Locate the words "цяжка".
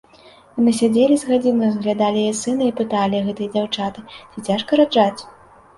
4.51-4.71